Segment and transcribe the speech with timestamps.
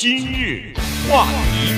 [0.00, 0.72] 今日
[1.10, 1.74] 话题，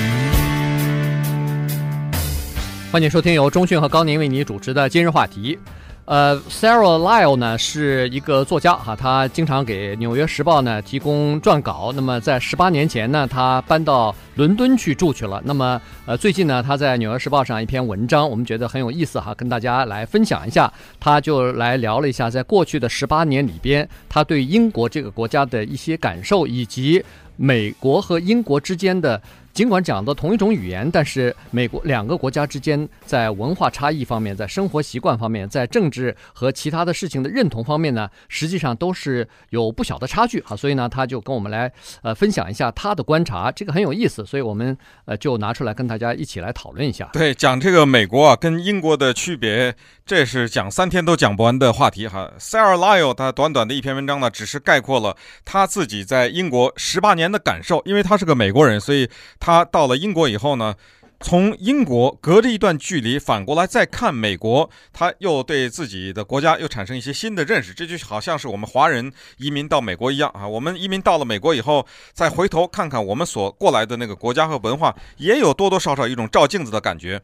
[2.91, 5.57] 欢迎收听由中讯和高宁为你主持的今日话题。
[6.05, 11.93] 呃，Sarah Lyle 呢是一个作家哈，他经常给《纽约时报》呢提供撰稿。
[11.95, 15.41] 那么在十八年前呢，他搬到伦敦去住去了。
[15.45, 20.71] 那么呃，最近呢，他在《纽约时报》上一篇文章，我们觉得很有意思哈，跟大家来分享一下。
[20.99, 27.01] 他就来聊了一下，在过去的十八年里边，他对英国这个国家的一些感受，以及
[27.37, 29.21] 美国和英国之间的。
[29.53, 40.55] 尽管讲的同一种语言，但是美国两个国家之间在文化差异方面，在生活习惯方面，在政治和其他的事情的认同方面呢，实际上都是有不小的差距啊。
[40.55, 47.09] 所以呢，他就跟我们来呃分享一下他的观察，这个很有意思，所以我们呃就拿出来跟大家一起来讨论一下。
[47.11, 49.75] 对，讲这个美国啊跟英国的区别，
[50.05, 52.31] 这是讲三天都讲不完的话题哈。
[52.39, 59.09] Sarah Liles 他短短的一篇文章呢，只是概括了他自己在英国十八年的感受，因为他是个美国人，所以。
[59.41, 60.75] 他到了英国以后呢，
[61.19, 67.73] 从英国隔着一段距离反过来再看美国，他又对自己的国家又产生一些新的认识。
[67.73, 77.21] 这就好像是我们华人移民到美国一样啊，我们移民到了美国以后，再回头看看我们所过来的那个国家和文化，也有多多少少一种照镜子的感觉。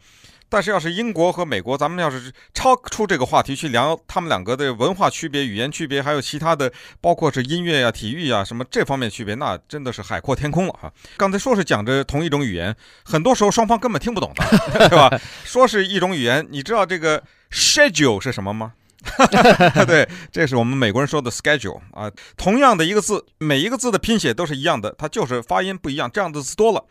[0.49, 10.91] 但是，要是英国和美国，咱们要是超出这个话题去聊他们两个的文化区别、语言区别，还有其他的，包括是音乐呀、体育呀什么这方面区别，那真的是海阔天空了哈。
[11.17, 15.19] 刚才说是讲着同一种语言，很多时候双方根本听不懂的，对吧？
[15.43, 18.73] 说是一种语言，你知道这个 schedule 是什么吗？
[19.85, 22.11] 对，这是我们美国人说的 schedule 啊。
[22.35, 26.09] 同样的一个字，每一个字的拼写都是一样的，它就是发音不一样。
[26.11, 26.83] 这样的字多了。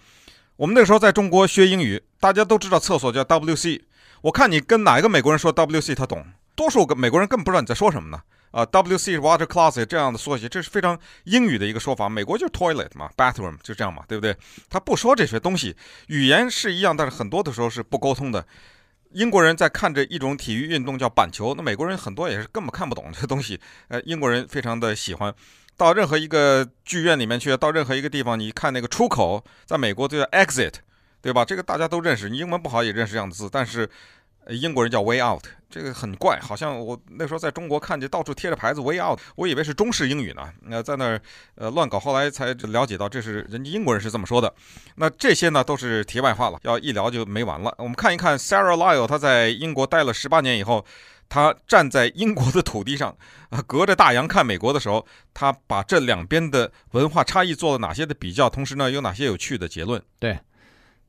[0.56, 3.82] 我们那个时候在中国学英语，大家都知道厕所叫 WC。
[4.22, 6.24] 我看你跟哪一个美国人说 WC，他懂。
[6.54, 8.22] 多数个美国人根本不知道你在说什么呢。
[8.52, 12.08] 啊，WC water closet 这样的缩写，这是非常英语的一个说法。
[12.08, 14.34] 美国就是 toilet 嘛，bathroom 就这样嘛，对不对？
[14.70, 18.46] 他不说这些东西，语言是一样，但是很多的时候是不沟通的。
[19.12, 23.60] 英国人在看着一种体育运动叫板球，那美国人很多也是根本看不懂这东西。
[23.88, 25.34] 呃，英国人非常的喜欢。
[25.76, 30.72] 到任何一个剧院里面去，到任何一个地方，你看那个出口，在美国就叫 exit，
[31.20, 31.44] 对吧？
[31.44, 33.88] 这个大家都认识，你英文不好也认识这样的字，但是
[34.48, 40.48] 英国人叫 way out，这个很怪，好像我那时候在中国看见到处贴着牌子 way out，我以为是中式英语呢。
[40.62, 41.20] 那在那儿
[41.56, 44.54] 呃乱搞，后来才了解到这是人家英国人是这么说的。
[44.94, 47.74] 那这些呢都是题外话了，要一聊就没完了。
[47.76, 50.84] 我们看一看 Sarah Liles，他在英国待了十八年以后。
[51.28, 53.16] 他站在英国的土地上，
[53.50, 60.02] 啊，隔着大洋看美国的时候，他把这两边的文化差异做了哪些的比较，同时呢，有哪些有趣的结论？
[60.18, 60.38] 对。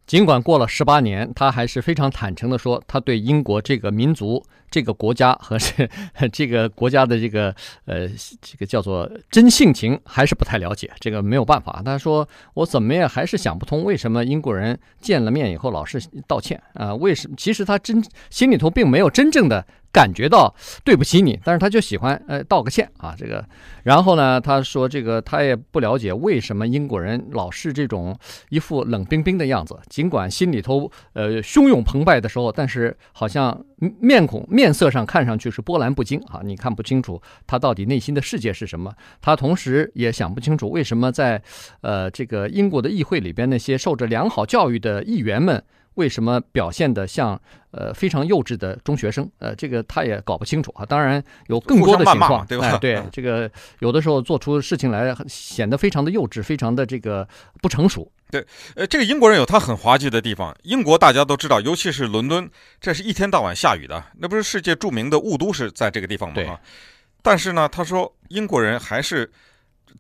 [0.06, 4.42] 尽管过了十八年，他还是非常坦诚地说，他对英国这个民族、
[4.72, 5.90] 这个国家和这
[6.32, 7.54] 这个国家的这个
[7.84, 8.08] 呃
[8.42, 10.90] 这个叫做真性情还是不太了解。
[11.02, 16.96] 这个没有办法，他说我怎么也还是想不通，为什么英国人见了面以后老是道歉啊？
[16.96, 17.36] 为什么？
[17.38, 19.68] 其实他真心里头并没有真正的。
[19.92, 20.54] 感觉到
[20.84, 23.44] 对不起你，但是他就喜欢呃道个歉啊，这个，
[23.84, 28.18] 然后呢，他说这个他也不了解为什么英国人老是这种
[28.50, 33.60] 一副冷冰冰的样子，尽管心里头呃汹涌澎湃的时候，但是好像
[34.00, 38.94] 面孔面色上看上去是波澜不惊啊，你看不清楚他到底内心的世界是什么。
[39.20, 41.42] 他同时也想不清楚为什么在
[41.82, 45.64] 呃这个英国的议会里边那些受着良好教育的议员们。
[45.98, 47.40] 为什么表现得像
[47.72, 49.30] 呃非常幼稚的中学生？
[49.40, 50.86] 呃，这个他也搞不清楚啊。
[50.86, 52.68] 当然有更多的情况，对吧？
[52.68, 53.50] 哎，对，这个
[53.80, 57.28] 有的时候做出事情来显得非常的幼稚，非常的这个
[57.62, 58.10] 不成熟。
[58.30, 60.56] 对，呃，这个英国人有他很滑稽的地方。
[60.64, 62.50] 英国大家都知道，尤其是伦敦，
[62.80, 66.36] 这是一天到晚下雨的，那不是世界著名的雾都是在这个地方吗？
[66.36, 66.50] 对。
[67.24, 69.32] 但是呢，他说英国人还是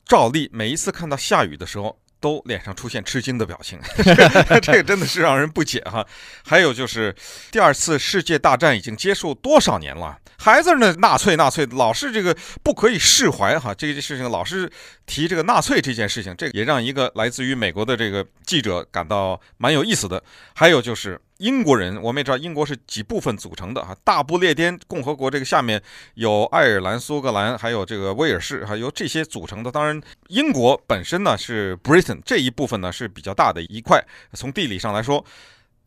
[0.06, 1.98] 照例每一次看到下雨的时候。
[2.20, 3.80] 都脸上出现吃惊的表情，
[4.62, 6.06] 这个真的是让人不解哈。
[6.44, 7.16] 还有就是，
[7.52, 13.74] 第二次世界大战已经结束多少年了，还在那纳粹纳粹，老是这个不可以释怀哈。
[13.74, 14.72] 这件事情老是
[15.06, 20.22] 提这个纳粹这件事情，这也让一个来自于美国的这个记者感到蛮有意思的。
[20.54, 21.20] 还有就是。
[21.38, 23.96] 英国人，我们也知道，英国是几部分组成的哈。
[24.04, 25.82] 大不列颠共和国这个下面
[26.16, 29.72] 有爱尔兰、苏格兰，还有这个威尔士，哈，由这些组成的。
[29.72, 34.04] 当然，英国本身呢是 Britain 这一部分呢是比较大的一块。
[34.34, 35.24] 从地理上来说，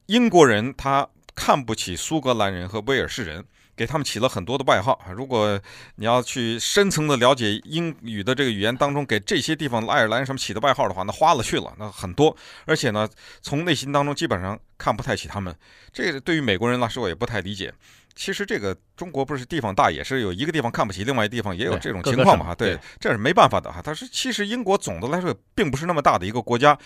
[0.07, 3.45] 英国人他看不起苏格兰人和威尔士人。
[3.81, 5.01] 给他们起了很多的外号！
[5.17, 5.59] 如果
[5.95, 12.37] 你要去深层的了解英语的这个语言当中给这些地方爱尔兰什么起的外号的话，那花了去了，那很多。
[12.67, 13.09] 而且呢，
[13.41, 15.57] 从内心当中基本上看不太起他们。
[15.95, 17.73] 这个对于美国人来说，我也不太理解。
[18.15, 23.81] 其实这个中国不是地方大，也是有一个地方看不起，另外一个地方也有这种情况嘛，哈，对，这是没办法的哈。
[23.81, 26.77] 他是，其实英国总的来说并不是那么大的一个国家，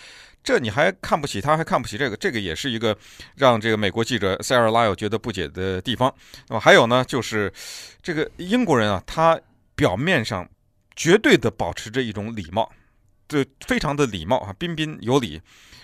[0.43, 2.95] 这你还看不起他，还看不起这个，这个也是一个
[3.35, 6.13] 让这个美国记者 Sarah Liles 觉得不解的地方。
[6.47, 7.51] 那么还有呢，就是
[8.01, 9.39] 这个英国人啊，他
[9.75, 10.47] 表面上
[10.95, 12.71] 绝对的保持着一种礼貌，
[13.27, 15.41] 对，非常的礼貌啊，彬彬有礼，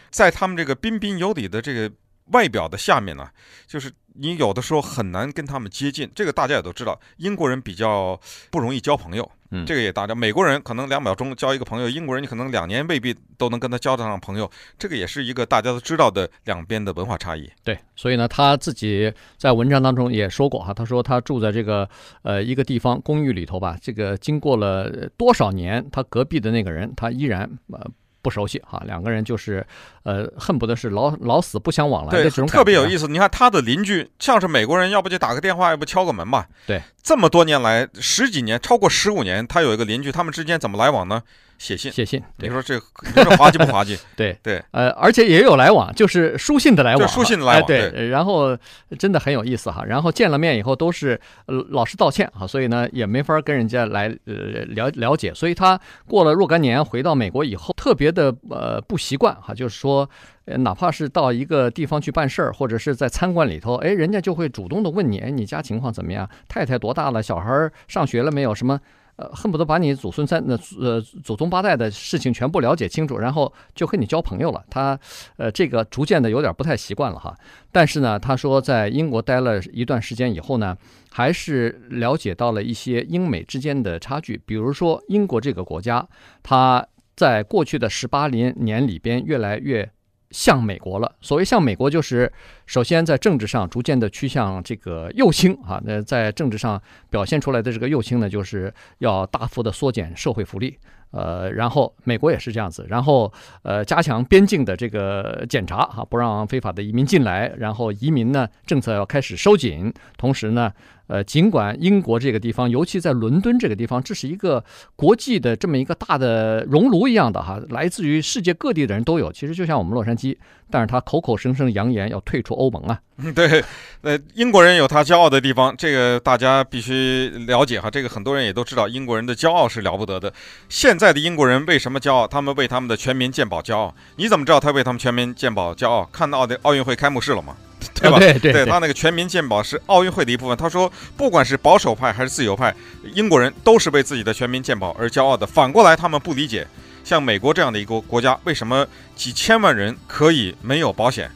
[0.09, 1.91] 在他们这个彬彬有礼的这个
[2.31, 3.29] 外表的下面呢，
[3.67, 3.91] 就是。
[4.13, 6.99] 你有的时候很难跟他们接近，这个大家也都知道。
[7.15, 8.19] 英国人比较
[8.49, 10.13] 不容易交朋友，嗯，这个也大家。
[10.13, 17.49] 美国人可能两秒钟交一个朋友，英国人你可能两年未必都能跟他交得上朋友，这个也是一个大家都知道的两边的文化差异。
[17.63, 21.89] 对，所以呢，他自己在文章当中也说过哈，他说他住在这个
[22.23, 27.79] 呃一个地方公寓里头吧，这个经过了多少年，他隔壁的那个人他依然呃。
[28.21, 29.65] 不熟悉哈，两个人就是，
[30.03, 32.53] 呃，恨不得是老老死不相往来的这种感觉。
[32.53, 33.07] 特别有意思。
[33.07, 36.47] 你看他的邻居，像是美国人，要不就打个电话，要不敲个门吧。
[36.65, 41.23] 对，这么多年来，十几年，超过十五年，他有一个邻居，他们之间怎么来往呢？
[41.61, 42.75] 写信，写信，你说这
[43.15, 43.95] 你说滑稽不滑稽？
[44.15, 48.57] 对对，呃，而且也有来往，就是书信的来往，书信的来往，对，然后
[48.97, 54.33] 真的很有意思哈，然后见了面以后都是呃老是道歉哈，所以呢也没法跟人家来呃
[54.69, 60.09] 了了解，所以他过了若干年回到美国以后，特别的呃不习惯哈，就是说，
[60.45, 66.27] 哪怕是到一个地方去办事儿，或者是在餐馆里头，哎，人家就会主动的问你，哎，你家情况怎么样？
[66.47, 67.21] 太太多大了？
[67.21, 68.55] 小孩上学了没有？
[68.55, 68.79] 什么？
[69.21, 74.63] 呃，恨不得把你祖孙三那呃祖宗八代的事情全部了解清楚，然后就和你交朋友了。
[74.67, 74.99] 他
[75.37, 77.37] 呃这个逐渐的有点不太习惯了哈。
[77.71, 80.75] 但是呢，他说在英国待了一段时间以后呢，
[81.11, 84.41] 还是了解到了一些英美之间的差距。
[84.45, 86.07] 比如说英国这个国家，
[86.41, 86.83] 它
[87.15, 89.91] 在过去的十八年年里边越来越。
[90.31, 92.31] 向美国了，所谓向美国，就是
[92.65, 100.77] 首先在政治上逐渐的趋向这个右倾啊，那在政治上表现出来的这个右倾呢，就是要大幅的缩减社会福利。
[101.11, 103.29] 呃，然后美国也是这样子，然后
[103.63, 110.71] 呃，加强边境的这个检查哈，不让非法的移民进来，然后移民呢政策要开始收紧，同时呢，
[111.11, 114.63] 呃，尽管英国这个地方，尤其在伦敦这个地方，这是一个
[114.95, 120.37] 国际的这么一个大的熔炉一样的哈，来自于世界各地的人都有，其实就像我们洛杉矶。
[120.73, 122.97] 但是他口口声声扬言要退出欧盟啊！
[123.35, 123.61] 对，
[124.03, 127.91] 呃，英国人有他骄傲的地方，这个大家必须了解哈。
[127.91, 130.31] 这个很多人也都知道，英国人的骄傲是了不得的。
[130.69, 132.25] 现在的英国人为什么骄傲？
[132.25, 133.93] 他们为他们的全民健保骄傲。
[134.15, 136.05] 你怎么知道他为他们全民健保骄傲？
[136.05, 137.57] 看奥的奥运会开幕式了吗？
[138.01, 138.19] 对吧？
[138.19, 140.57] 对对，对，他那个全民健保是奥运会的一部分。
[140.57, 142.73] 他说，不管是保守派还是自由派，
[143.13, 145.45] 英国人都是为自己的全民健保而骄傲的。
[145.45, 146.67] 反过来，他们不理解。
[147.03, 151.29] 像美国这样的一个国家，为什么几千万人可以没有保险，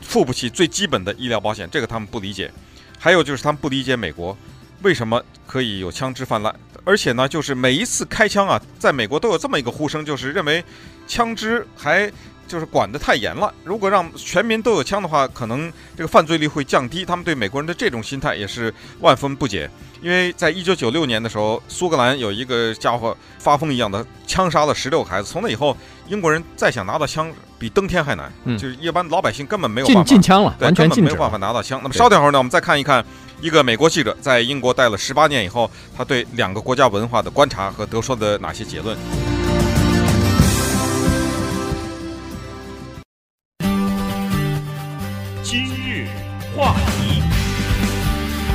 [0.00, 1.68] 付不起最基本的医疗保险？
[1.70, 2.50] 这个他们不理解。
[2.98, 4.36] 还有就是他们不理解美国
[4.82, 10.64] 为什么可以有枪支泛滥，而且呢，就是每一次开枪啊，在美国都有这么一个呼声，就是认为
[11.06, 12.10] 枪支还
[12.46, 13.52] 就是管得太严了。
[13.64, 17.04] 如果让全民都有枪的话，可能这个犯罪率会降低。
[17.04, 19.68] 他们对美国人的这种心态也是万分不解。
[20.02, 25.28] 因为在一九九六年的时候，苏格兰有一个家伙发疯一样的枪杀了十六个孩子。
[25.30, 25.74] 从那以后，
[26.08, 31.80] 英国人再想拿到枪比登天还难，嗯，就是一般老百姓根本没有办法禁禁枪了，完全没有办法拿到枪。
[31.82, 33.02] 那么稍等会儿呢，我们再看一看
[33.40, 38.94] 一个美国记者在英国待了十八年以后，他对两个国家文化的观察和得出的哪些结论。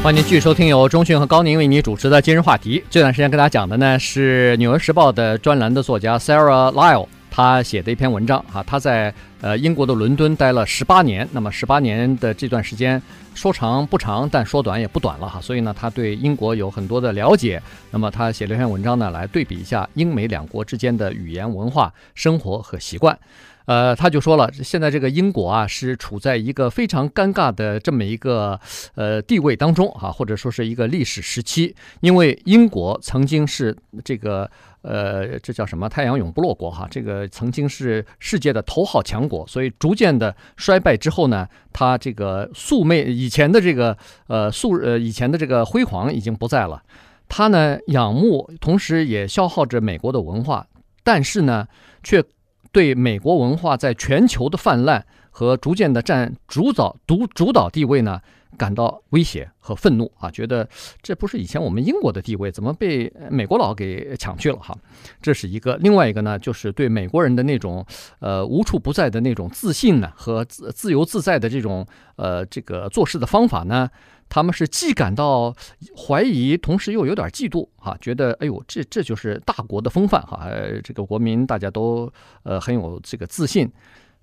[0.02, 2.82] 欢迎继续收听由钟迅和高宁为你主持的今日话题。
[2.90, 8.64] 这段时间跟大家讲的呢是《纽约时报》的专栏的作家 Sarah Lyle 他写的一篇文章啊。
[8.66, 13.00] 他在呃英国的伦敦待了十八年，那么十八年的这段时间
[13.36, 15.42] 说长不长，但说短也不短了哈。
[15.42, 17.62] 所以呢，他对英国有很多的了解。
[17.92, 23.20] 那么他写了一篇文章呢，来对比一下英美两国之间的语言、文化、生活和习惯。
[23.70, 28.60] 呃，他就说了，现在这个英国啊，是处在一个非常尴尬的这么一个
[28.96, 34.50] 呃地位当中啊，或者说是一个历史时期，因为英国曾经是这个
[34.82, 35.88] 呃，这叫什么？
[35.88, 43.96] 太阳永不落国哈，这个曾经是世界的头号强国，所以逐渐的衰败之后呢，它这个素昧以前的这个
[44.26, 46.82] 呃素呃以前的这个辉煌已经不在了，
[47.28, 50.66] 它呢仰慕，同时也消耗着美国的文化，
[51.04, 51.68] 但是呢
[52.02, 52.24] 却。
[52.72, 58.20] 对美国文化在全球的泛滥和逐渐的占主导独主导地位呢，
[58.58, 60.68] 感到威胁和愤怒啊，觉得
[61.02, 64.76] 这不是以前我们英国的地位，怎么被美国佬给抢去了哈？
[65.22, 65.78] 这是一个。
[65.78, 67.86] 另外一个呢，就是对美国人的那种
[68.20, 71.86] 呃无处不在的那种自信呢和自自由自在的这种
[72.18, 73.90] 呃这个做事的方法呢，
[74.30, 75.54] 他们是既感到
[75.98, 80.48] 怀疑，同时又有点嫉妒哈，觉得哎呦，这这就是大国的风范哈，
[80.84, 82.12] 这个国民大家都
[82.44, 83.70] 呃很有这个自信。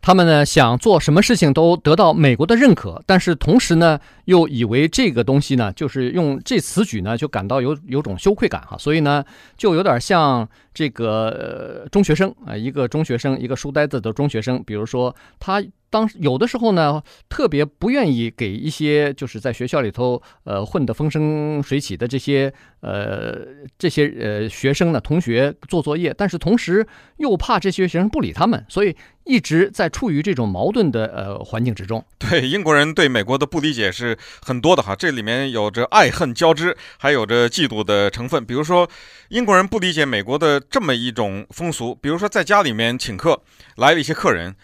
[0.00, 9.24] 他们呢想做什么事情都得到美国的认可，但是同时呢又以为这个东西呢就是用这此举呢就感到有有种羞愧感哈，所以呢
[9.56, 15.60] 就有点像这个呃中学生啊，一个中学生，一个书呆子的中学生，比如说他。
[15.96, 23.34] 当有的时候呢，特别不愿意给一些就是在学校里头呃混得风生水起的这些呃
[23.78, 26.86] 这些呃学生呢同学做作业，但是同时
[27.16, 32.04] 又怕这些学生不理他们，所以一直在处于这种矛盾的呃环境之中。
[32.18, 38.44] 对，英国人对美国的不理解是很多的哈，这里面有着爱恨交织，还有着嫉妒的成分。
[38.44, 38.86] 比如说，
[39.30, 43.40] 英国人不理解美国的这么一种风俗，比如说在家里面请客，
[43.76, 44.54] 来了一些客人。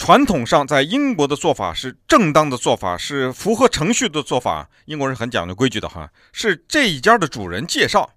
[0.00, 4.66] 传统上，在英国的做法是正当的做法，是符合程序的做法。
[4.86, 8.08] 英国人很讲究规矩的哈，是这一家的主人介绍。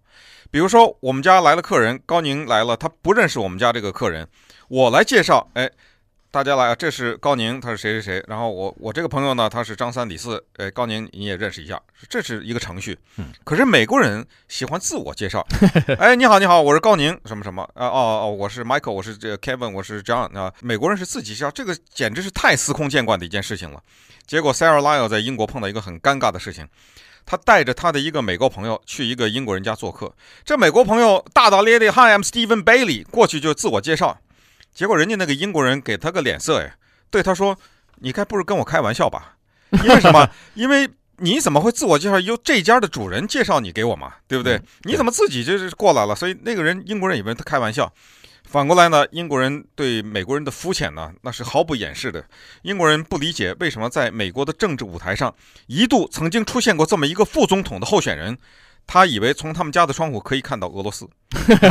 [0.49, 4.25] 比如说，我们家来了客人，高宁来了，他不认识我们家这个客人，
[4.69, 5.69] 我来介绍，哎。
[6.33, 6.73] 大家来啊！
[6.73, 8.25] 这是高宁，他是谁谁谁。
[8.27, 10.43] 然后我我这个朋友呢，他是张三李四。
[10.57, 12.97] 哎，高宁你也认识一下，这是一个程序。
[13.43, 15.45] 可是美国人喜欢自我介绍。
[15.99, 17.85] 哎，你好，你好，我是高宁，什么什么啊？
[17.85, 20.51] 哦哦，我是 Michael，我是这个 Kevin，我是 John 啊。
[20.61, 23.79] 美国人是自己介绍，这个简直是太司空见惯的一件事情了。
[24.25, 26.67] 结果 Sarah Lyle 在英国碰到一个很尴尬的事情，
[27.27, 30.11] 他带着他的一个美国朋友去一个英国人家做客。
[30.43, 34.17] 这美国朋友大大咧咧，Hi，I'm Stephen Bailey，过去就自我介绍。
[34.73, 36.75] 结果人家那个英国人给他个脸色，哎，
[37.09, 37.57] 对他说
[38.01, 39.37] ：“你该不是跟我开玩笑吧？
[39.83, 40.29] 因为什么？
[40.55, 42.19] 因为你怎么会自我介绍？
[42.19, 44.59] 由这家的主人介绍你给我嘛，对不对？
[44.83, 46.15] 你怎么自己就是过来了？
[46.15, 47.91] 所以那个人英国人以为他开玩笑。
[48.45, 52.25] 反过来呢，英国人对美国人的肤浅呢，那是毫不掩饰的。
[52.63, 55.33] 英国人不理解为什么在美国的政治舞台上，
[55.67, 58.37] 一度曾经出现过这么一个副总统的候选人。”
[58.85, 61.07] 他以为从他们家的窗户可以看到俄罗斯，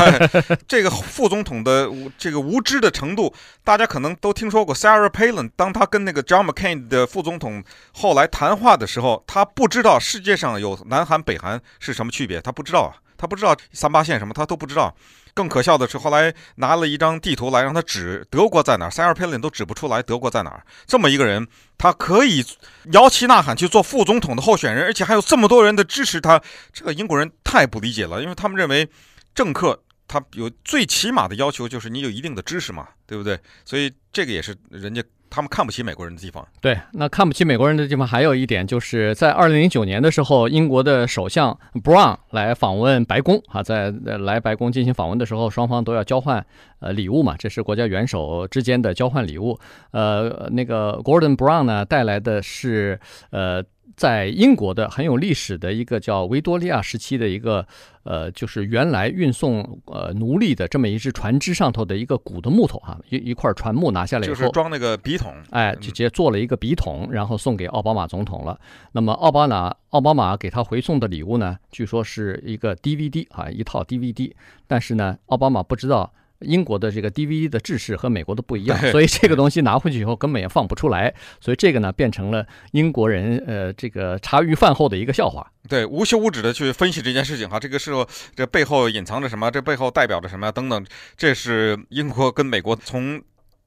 [0.67, 1.89] 这个副总统的
[2.19, 4.75] 这个无知的程度，大家可能都听说过。
[4.75, 12.91] Sarah Palin 当他跟那个 John McCain 的副总统后来谈话的时候，他不知道世界上有南韩、北韩是什么区别，他不知道啊，
[13.23, 14.93] 他不知道三八线什么，他都不知道。
[15.33, 20.67] 更可笑的是，后来拿了一张地图来让他指德国在哪儿塞尔皮林都指不出来德国在哪儿。
[20.87, 21.47] 这么一个人，
[21.79, 22.45] 他可以
[22.93, 28.91] 摇旗呐喊去做副总统的候选人，而且还有这么多人的支持他，这个英国人太不理解了，因为他们认为
[29.33, 33.39] 政客他有最起码的要求就是你有一定的知识嘛，对不对？
[33.65, 35.01] 所以这个也是人家。
[35.35, 46.45] 他们看不起美国人的地方，对，那看不起美国人的地方还有一点，就是在二零零九年的时候，英国的首相 Brown 来访问白宫啊，在来白宫进行访问的时候，双方都要交换
[46.81, 49.59] 呃礼物嘛，这是国家元首之间的交换礼物。
[49.93, 53.65] 呃，那个 Gordon Brown 呢带来的是呃。
[53.97, 57.67] 在英国的很有历史的一个叫维多利亚时期的一个，
[58.05, 68.59] 呃，就是原来运送呃奴隶的这么一只船只上头的一个古的木头哈，一一块船木拿下来以后，就是装那个笔筒，哎，就直接做了一个笔筒，然后送给奥巴马总统了。
[68.93, 74.33] 那么奥巴马奥巴马给他回送的礼物呢，据说是一个 DVD 啊，一套 DVD，
[74.67, 76.13] 但是呢，奥巴马不知道。
[76.45, 85.51] 英国的这个 DVD 的制式和美国的不一样， 所以这个东西拿回去以后根本也放不出来，所以这个呢变成了英国人呃这个茶余饭后的一个笑话。
[85.69, 87.93] 对，无休无止的去分析这件事情哈，这个是
[88.35, 89.51] 这背后隐藏着什么？
[89.51, 90.51] 这背后代表着什么？
[90.51, 90.85] 等等，
[91.17, 93.23] 这是英国跟美国从。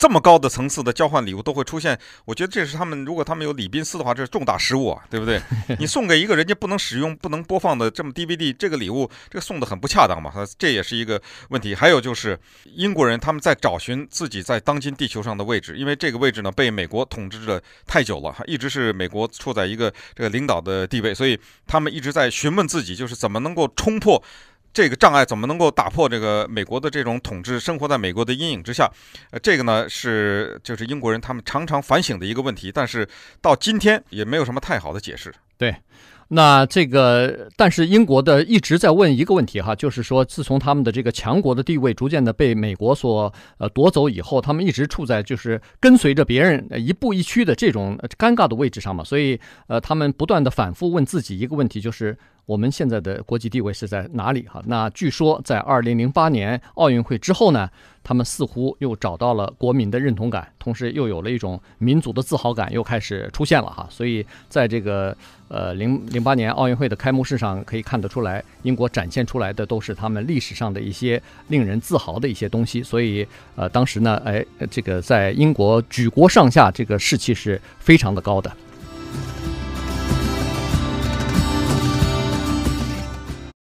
[0.06, 5.42] 这么高的层次的交换礼物都会出现，我觉得这是他们如果他们有礼宾司的话，这是重大失误啊，对不对？
[5.80, 11.20] 你送给一个人家不能使用、不能播放的这么 DVD 这个礼物，这个送的很不恰当嘛，这也是一个
[11.50, 11.74] 问题。
[11.74, 21.36] 还有就是英国人他们在找寻自己在当今地球上的位置，因为这个位置呢被美国统治了太久了，一直是美国处在一个这个领导的地位，所以
[21.66, 24.22] 他们一直在询问自己，就是怎么能够冲破。
[24.75, 27.62] 这个障碍怎么能够打破这个美国的这种统治？
[27.62, 28.91] 生活在美国的阴影之下，
[29.32, 33.08] 呃，这个呢是就是英国人他们常常反省的一个问题，但是
[33.41, 35.34] 到今天也没有什么太好的解释。
[35.58, 35.74] 对。
[36.29, 54.62] 那这个，但是英国的一直在问一个问题哈，就是说，自从他们的这个强国的地位逐渐的被美国所呃夺走以后，他们一直处在就是跟随着别人一步一趋的这种尴尬的位置上嘛，所以呃，他们不断的反复问自己一个问题，就是我们现在的国际地位是在哪里哈？
[54.68, 57.70] 那据说在二零零八年奥运会之后呢，
[58.04, 65.16] 他们似乎又找到了国民的认同感，同时又有了一种民族的自豪感又开始出现了哈，所以在这个。
[65.48, 72.82] 呃，零零八年奥运会的开幕式上可以看得出来，英国展现出来的都是他们历史上的一些令人自豪的一些东西。
[72.82, 73.25] 所以，
[73.56, 78.52] 呃，当时呢，哎，这个在英国举国上下这个士气是非常的高的。